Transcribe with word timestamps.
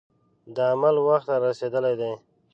د 0.55 0.57
عمل 0.71 0.95
وخت 1.07 1.27
را 1.31 1.37
رسېدلی 1.45 1.93
دی. 1.99 2.13